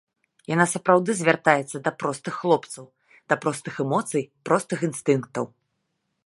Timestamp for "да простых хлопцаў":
1.87-2.85